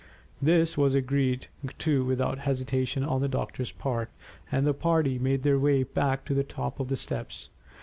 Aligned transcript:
This 0.41 0.79
was 0.79 0.95
agreed 0.95 1.45
to 1.77 2.03
without 2.03 2.39
hesitation 2.39 3.03
on 3.03 3.21
the 3.21 3.27
doctor's 3.27 3.71
part, 3.71 4.09
and 4.51 4.65
the 4.65 4.73
party 4.73 5.19
made 5.19 5.43
their 5.43 5.59
way 5.59 5.83
back 5.83 6.25
to 6.25 6.33
the 6.33 6.43
top 6.43 6.79
of 6.79 6.87
the 6.87 6.97
steps. 6.97 7.51